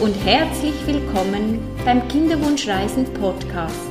[0.00, 3.90] und herzlich willkommen beim Kinderwunschreisen Podcast,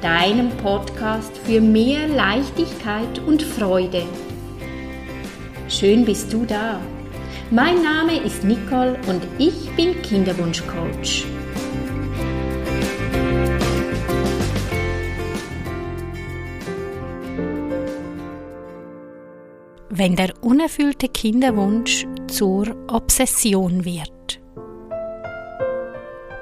[0.00, 4.02] deinem Podcast für mehr Leichtigkeit und Freude.
[5.68, 6.80] Schön bist du da.
[7.52, 11.24] Mein Name ist Nicole und ich bin Kinderwunschcoach.
[19.88, 24.11] Wenn der unerfüllte Kinderwunsch zur Obsession wird.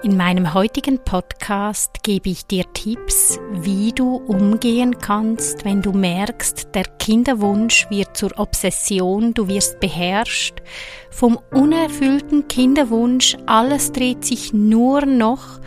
[0.02, 6.74] In meinem heutigen Podcast gebe ich dir Tipps, wie du umgehen kannst, wenn du merkst,
[6.74, 10.62] der Kinderwunsch wird zur Obsession, du wirst beherrscht
[11.10, 15.60] vom unerfüllten Kinderwunsch, alles dreht sich nur noch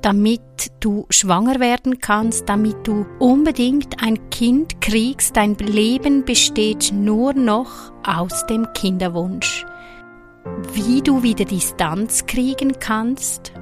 [0.00, 0.40] damit
[0.80, 5.36] du schwanger werden kannst, damit du unbedingt ein Kind kriegst.
[5.36, 9.66] Dein Leben besteht nur noch aus dem Kinderwunsch.
[10.72, 13.52] Wie du wieder Distanz kriegen kannst,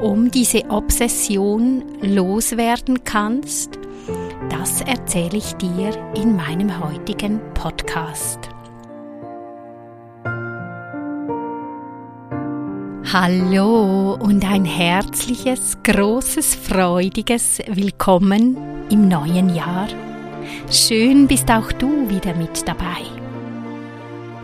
[0.00, 3.78] um diese Obsession loswerden kannst,
[4.50, 8.50] das erzähle ich dir in meinem heutigen Podcast.
[13.12, 18.56] Hallo und ein herzliches, großes, freudiges Willkommen
[18.90, 19.88] im neuen Jahr.
[20.70, 23.02] Schön bist auch du wieder mit dabei.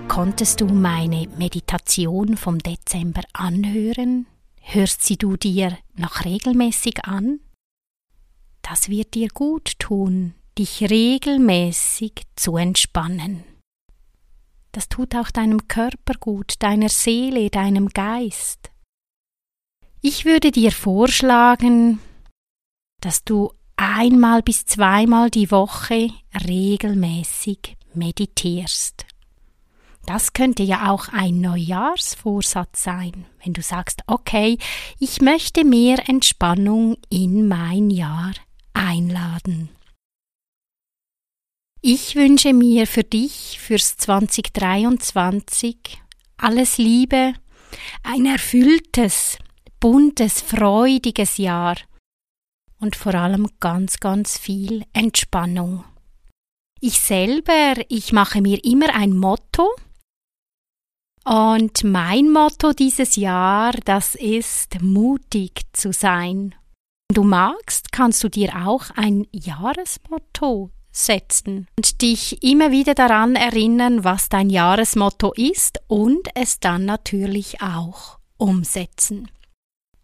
[0.08, 4.26] Konntest du meine Meditation vom Dezember anhören?
[4.64, 7.40] Hörst sie du dir noch regelmäßig an?
[8.62, 13.44] Das wird dir gut tun, dich regelmäßig zu entspannen.
[14.70, 18.70] Das tut auch deinem Körper gut, deiner Seele, deinem Geist.
[20.00, 22.00] Ich würde dir vorschlagen,
[23.00, 26.10] dass du einmal bis zweimal die Woche
[26.48, 29.04] regelmäßig meditierst.
[30.06, 34.58] Das könnte ja auch ein Neujahrsvorsatz sein, wenn du sagst, okay,
[34.98, 38.32] ich möchte mehr Entspannung in mein Jahr
[38.74, 39.70] einladen.
[41.80, 46.00] Ich wünsche mir für dich fürs 2023
[46.36, 47.34] alles Liebe,
[48.02, 49.38] ein erfülltes,
[49.80, 51.76] buntes, freudiges Jahr
[52.78, 55.84] und vor allem ganz, ganz viel Entspannung.
[56.80, 59.68] Ich selber, ich mache mir immer ein Motto
[61.24, 66.54] und mein Motto dieses Jahr, das ist mutig zu sein.
[67.08, 73.34] Wenn du magst, kannst du dir auch ein Jahresmotto setzen und dich immer wieder daran
[73.34, 79.30] erinnern, was dein Jahresmotto ist und es dann natürlich auch umsetzen.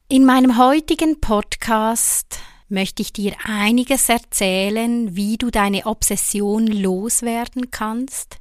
[0.08, 8.38] In meinem heutigen Podcast möchte ich dir einiges erzählen, wie du deine Obsession loswerden kannst.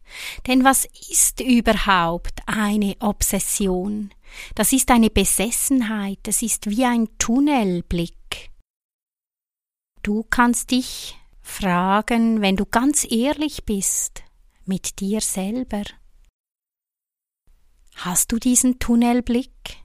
[0.48, 4.14] Denn was ist überhaupt eine Obsession?
[4.56, 8.52] Das ist eine Besessenheit, es ist wie ein Tunnelblick.
[10.04, 14.24] Du kannst dich fragen, wenn du ganz ehrlich bist
[14.66, 15.84] mit dir selber.
[17.96, 19.78] Hast du diesen Tunnelblick?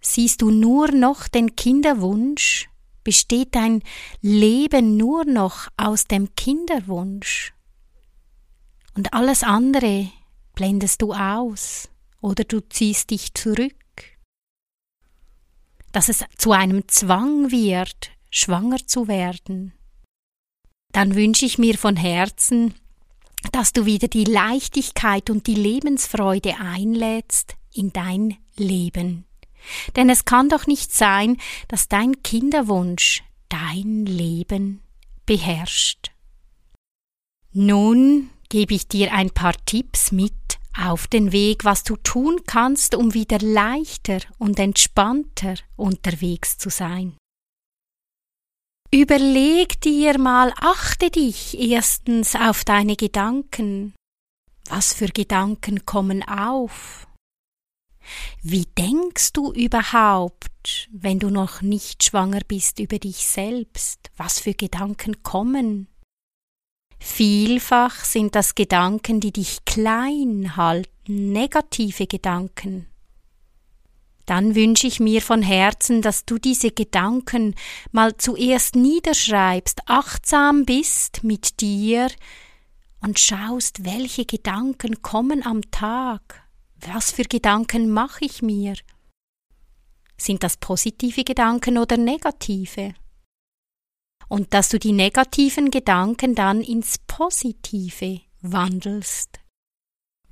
[0.00, 2.71] Siehst du nur noch den Kinderwunsch?
[3.04, 3.82] Besteht dein
[4.20, 7.52] Leben nur noch aus dem Kinderwunsch?
[8.94, 10.10] Und alles andere
[10.54, 11.88] blendest du aus
[12.20, 13.74] oder du ziehst dich zurück?
[15.92, 19.72] Dass es zu einem Zwang wird, schwanger zu werden,
[20.92, 22.74] dann wünsche ich mir von Herzen,
[23.50, 29.24] dass du wieder die Leichtigkeit und die Lebensfreude einlädst in dein Leben.
[29.96, 34.80] Denn es kann doch nicht sein, dass dein Kinderwunsch dein Leben
[35.26, 36.10] beherrscht.
[37.52, 40.32] Nun gebe ich dir ein paar Tipps mit
[40.78, 47.16] auf den Weg, was du tun kannst, um wieder leichter und entspannter unterwegs zu sein.
[48.90, 53.94] Überleg dir mal, achte dich erstens auf deine Gedanken.
[54.68, 57.06] Was für Gedanken kommen auf?
[58.42, 64.10] Wie denkst du überhaupt, wenn du noch nicht schwanger bist über dich selbst?
[64.16, 65.88] Was für Gedanken kommen?
[66.98, 72.86] Vielfach sind das Gedanken, die dich klein halten, negative Gedanken
[74.26, 77.54] dann wünsche ich mir von Herzen, dass du diese Gedanken
[77.90, 82.08] mal zuerst niederschreibst, achtsam bist mit dir
[83.00, 86.41] und schaust, welche Gedanken kommen am Tag.
[86.86, 88.74] Was für Gedanken mache ich mir?
[90.16, 92.94] Sind das positive Gedanken oder negative?
[94.28, 99.38] Und dass du die negativen Gedanken dann ins Positive wandelst.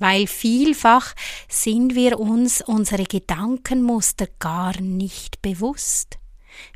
[0.01, 1.15] weil vielfach
[1.49, 6.19] sind wir uns unsere Gedankenmuster gar nicht bewusst.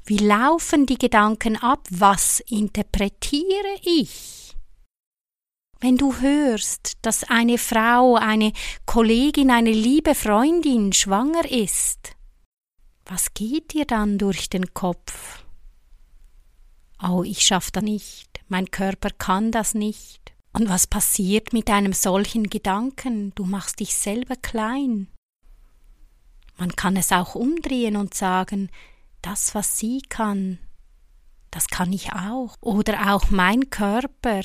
[0.04, 1.88] Wie laufen die Gedanken ab?
[1.90, 4.44] Was interpretiere ich?
[5.84, 8.54] Wenn du hörst, dass eine Frau, eine
[8.86, 12.16] Kollegin, eine liebe Freundin schwanger ist,
[13.04, 15.44] was geht dir dann durch den Kopf?
[17.06, 20.32] Oh, ich schaff das nicht, mein Körper kann das nicht.
[20.54, 23.34] Und was passiert mit einem solchen Gedanken?
[23.34, 25.08] Du machst dich selber klein.
[26.56, 28.70] Man kann es auch umdrehen und sagen,
[29.20, 30.58] das, was sie kann,
[31.50, 32.56] das kann ich auch.
[32.62, 34.44] Oder auch mein Körper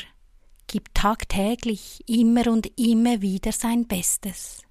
[0.70, 4.62] gibt tagtäglich immer und immer wieder sein Bestes.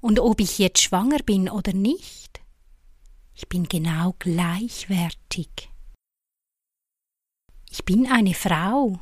[0.00, 2.40] Und ob ich jetzt schwanger bin oder nicht,
[3.34, 5.68] ich bin genau gleichwertig.
[7.70, 9.00] Ich bin eine Frau.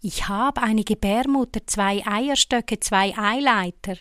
[0.00, 3.96] Ich habe eine Gebärmutter, zwei Eierstöcke, zwei Eileiter.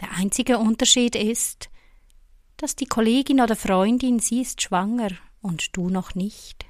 [0.00, 1.68] Der einzige Unterschied ist,
[2.56, 5.10] dass die Kollegin oder Freundin, sie ist schwanger
[5.42, 6.65] und du noch nicht.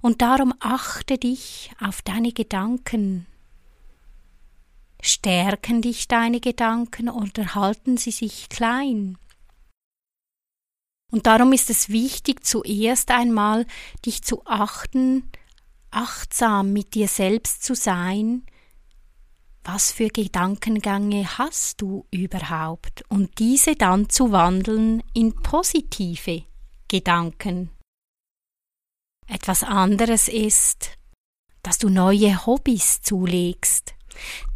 [0.00, 3.26] Und darum achte dich auf deine Gedanken.
[5.02, 9.16] Stärken dich deine Gedanken oder halten sie sich klein?
[11.10, 13.66] Und darum ist es wichtig, zuerst einmal
[14.04, 15.28] dich zu achten,
[15.90, 18.44] achtsam mit dir selbst zu sein,
[19.64, 26.44] was für Gedankengänge hast du überhaupt und diese dann zu wandeln in positive
[26.88, 27.70] Gedanken.
[29.32, 30.90] Etwas anderes ist,
[31.62, 33.94] dass du neue Hobbys zulegst,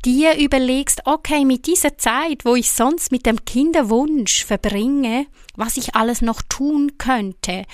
[0.05, 5.95] dir überlegst, okay, mit dieser Zeit, wo ich sonst mit dem Kinderwunsch verbringe, was ich
[5.95, 7.65] alles noch tun könnte,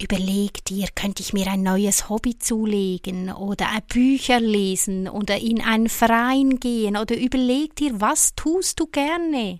[0.00, 5.88] Überleg dir, könnte ich mir ein neues Hobby zulegen oder Bücher lesen oder in einen
[5.88, 9.58] Verein gehen oder überleg dir, was tust du gerne?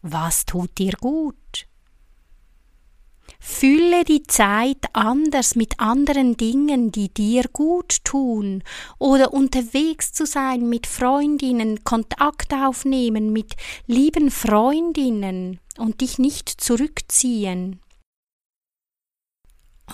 [0.00, 1.66] Was tut dir gut?
[3.58, 8.62] Fülle die Zeit anders mit anderen Dingen, die dir gut tun,
[8.98, 13.56] oder unterwegs zu sein mit Freundinnen, Kontakt aufnehmen mit
[13.86, 17.80] lieben Freundinnen und dich nicht zurückziehen.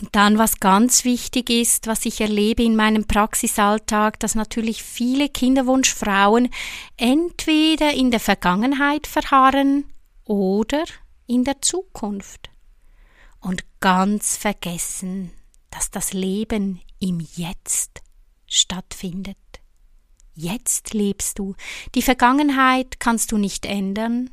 [0.00, 5.28] Und dann, was ganz wichtig ist, was ich erlebe in meinem Praxisalltag, dass natürlich viele
[5.28, 6.48] Kinderwunschfrauen
[6.96, 9.84] entweder in der Vergangenheit verharren
[10.24, 10.82] oder
[11.28, 12.51] in der Zukunft
[13.42, 15.32] und ganz vergessen,
[15.70, 18.00] dass das Leben im Jetzt
[18.46, 19.36] stattfindet.
[20.34, 21.54] Jetzt lebst du.
[21.94, 24.30] Die Vergangenheit kannst du nicht ändern.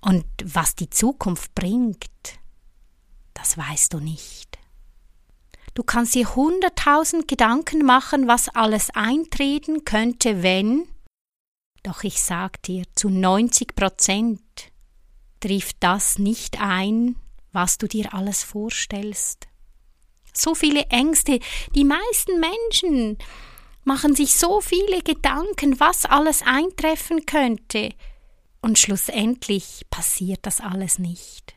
[0.00, 2.06] Und was die Zukunft bringt,
[3.34, 4.58] das weißt du nicht.
[5.74, 10.88] Du kannst dir hunderttausend Gedanken machen, was alles eintreten könnte, wenn,
[11.82, 14.40] doch ich sag dir, zu 90 Prozent
[15.40, 17.16] trifft das nicht ein,
[17.52, 19.48] was du dir alles vorstellst.
[20.32, 21.40] So viele Ängste,
[21.74, 23.18] die meisten Menschen
[23.84, 27.90] machen sich so viele Gedanken, was alles eintreffen könnte,
[28.62, 31.54] und schlussendlich passiert das alles nicht.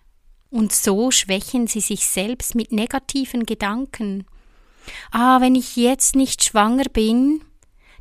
[0.50, 4.26] Und so schwächen sie sich selbst mit negativen Gedanken.
[5.12, 7.44] Ah, wenn ich jetzt nicht schwanger bin,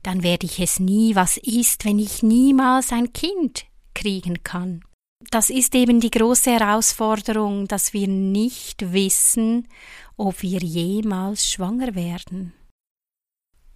[0.02, 4.84] dann werde ich es nie, was ist, wenn ich niemals ein Kind kriegen kann.
[5.30, 9.68] Das ist eben die große Herausforderung, dass wir nicht wissen,
[10.16, 12.52] ob wir jemals schwanger werden.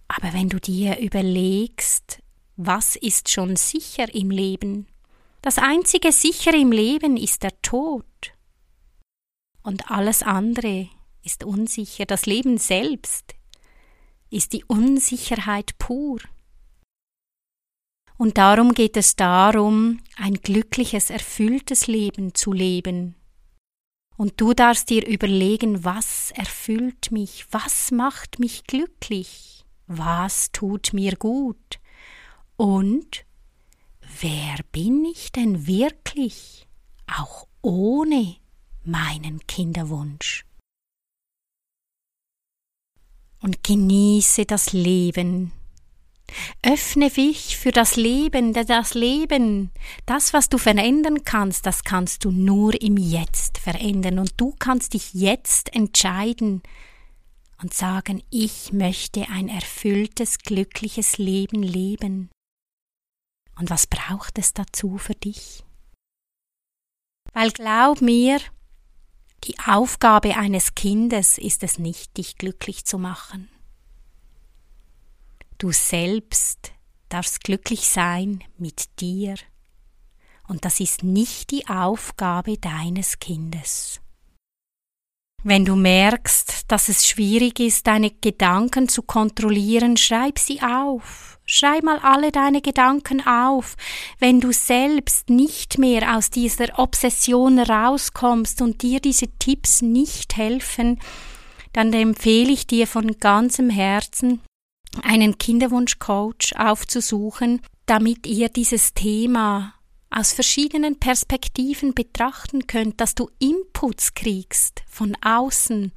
[0.07, 2.21] Aber wenn du dir überlegst,
[2.55, 4.87] was ist schon sicher im Leben?
[5.41, 8.05] Das einzige sicher im Leben ist der Tod
[9.63, 10.89] und alles andere
[11.23, 12.05] ist unsicher.
[12.05, 13.35] Das Leben selbst
[14.29, 16.19] ist die Unsicherheit pur.
[18.17, 23.15] Und darum geht es darum, ein glückliches, erfülltes Leben zu leben.
[24.17, 31.15] Und du darfst dir überlegen, was erfüllt mich, was macht mich glücklich, was tut mir
[31.15, 31.79] gut
[32.55, 33.25] und
[34.19, 36.67] wer bin ich denn wirklich,
[37.05, 38.37] auch ohne
[38.83, 40.45] meinen Kinderwunsch.
[43.39, 45.51] Und genieße das Leben.
[46.61, 49.71] Öffne dich für das Leben, denn das Leben,
[50.05, 54.19] das, was du verändern kannst, das kannst du nur im Jetzt verändern.
[54.19, 56.61] Und du kannst dich jetzt entscheiden
[57.61, 62.29] und sagen, ich möchte ein erfülltes, glückliches Leben leben.
[63.57, 65.63] Und was braucht es dazu für dich?
[67.33, 68.39] Weil glaub mir,
[69.43, 73.49] die Aufgabe eines Kindes ist es nicht, dich glücklich zu machen.
[75.59, 76.71] Du selbst
[77.09, 79.35] darfst glücklich sein mit dir.
[80.47, 83.99] Und das ist nicht die Aufgabe deines Kindes.
[85.43, 91.39] Wenn du merkst, dass es schwierig ist, deine Gedanken zu kontrollieren, schreib sie auf.
[91.45, 93.77] Schreib mal alle deine Gedanken auf.
[94.19, 100.99] Wenn du selbst nicht mehr aus dieser Obsession rauskommst und dir diese Tipps nicht helfen,
[101.73, 104.41] dann empfehle ich dir von ganzem Herzen,
[105.03, 109.73] einen Kinderwunschcoach aufzusuchen, damit ihr dieses Thema
[110.09, 115.91] aus verschiedenen Perspektiven betrachten könnt, dass du Inputs kriegst von außen,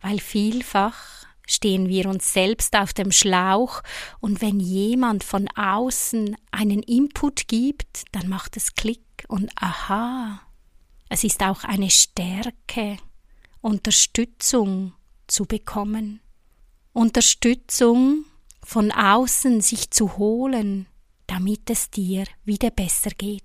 [0.00, 3.82] weil vielfach stehen wir uns selbst auf dem Schlauch
[4.20, 10.40] und wenn jemand von außen einen Input gibt, dann macht es Klick und aha.
[11.08, 12.98] Es ist auch eine Stärke,
[13.60, 14.92] Unterstützung
[15.26, 16.20] zu bekommen.
[16.92, 18.24] Unterstützung
[18.64, 20.86] von außen sich zu holen,
[21.26, 23.44] damit es dir wieder besser geht.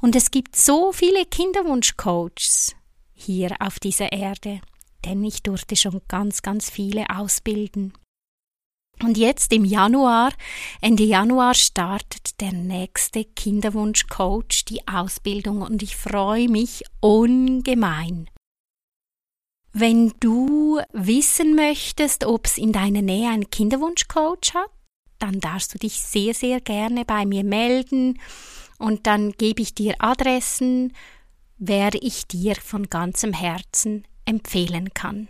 [0.00, 2.74] Und es gibt so viele Kinderwunschcoaches
[3.12, 4.60] hier auf dieser Erde,
[5.04, 7.92] denn ich durfte schon ganz, ganz viele ausbilden.
[9.02, 10.32] Und jetzt im Januar,
[10.82, 18.28] Ende Januar startet der nächste Kinderwunschcoach die Ausbildung und ich freue mich ungemein.
[19.72, 24.70] Wenn du wissen möchtest, ob es in deiner Nähe einen Kinderwunschcoach hat,
[25.18, 28.18] dann darfst du dich sehr, sehr gerne bei mir melden
[28.78, 30.92] und dann gebe ich dir Adressen,
[31.58, 35.28] wer ich dir von ganzem Herzen empfehlen kann.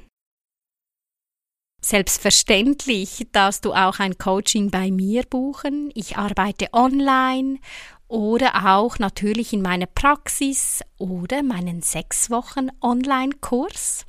[1.83, 5.91] Selbstverständlich darfst du auch ein Coaching bei mir buchen.
[5.95, 7.59] Ich arbeite online
[8.07, 14.07] oder auch natürlich in meiner Praxis oder meinen sechs Wochen Online-Kurs.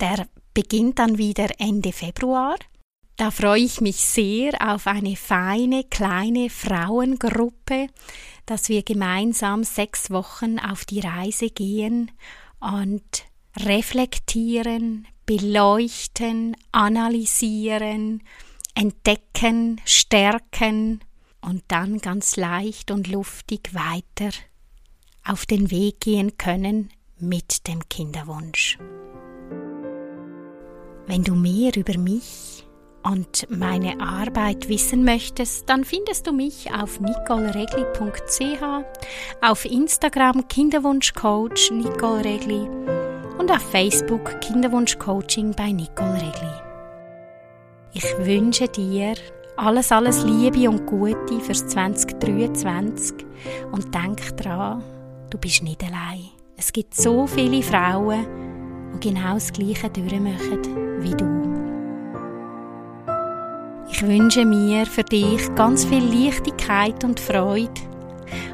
[0.00, 2.56] Der beginnt dann wieder Ende Februar.
[3.16, 7.88] Da freue ich mich sehr auf eine feine kleine Frauengruppe,
[8.46, 12.12] dass wir gemeinsam sechs Wochen auf die Reise gehen
[12.60, 13.24] und
[13.56, 18.22] reflektieren, beleuchten, analysieren,
[18.76, 21.00] entdecken, stärken
[21.40, 24.30] und dann ganz leicht und luftig weiter
[25.24, 28.78] auf den Weg gehen können mit dem Kinderwunsch.
[31.08, 32.66] Wenn du mehr über mich
[33.02, 38.62] und meine Arbeit wissen möchtest, dann findest du mich auf nicoleregli.ch,
[39.40, 42.68] auf Instagram Kinderwunschcoach Nicole Regli
[43.38, 46.52] und auf Facebook Kinderwunschcoaching bei Nicole Regli.
[47.94, 49.14] Ich wünsche dir
[49.56, 53.14] alles, alles Liebe und Gute fürs 2023
[53.72, 54.84] und denk dran,
[55.30, 56.28] du bist nicht allein.
[56.58, 58.26] Es gibt so viele Frauen,
[58.94, 61.48] die genau das Gleiche durchmachen wie du.
[63.90, 67.70] Ich wünsche mir für dich ganz viel Leichtigkeit und Freude.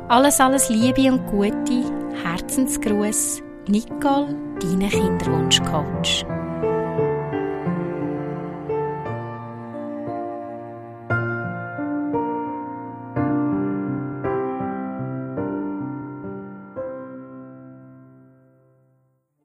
[0.09, 1.85] Alles, alles Liebe und Gute.
[2.23, 6.25] Herzensgruß, Nicole, deine Kinderwunschcoach.